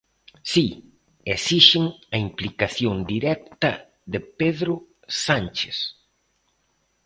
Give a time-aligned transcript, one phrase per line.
[0.51, 0.65] Si,
[1.35, 3.71] esixen a implicación directa
[4.11, 4.73] de Pedro
[5.25, 5.77] Sánchez.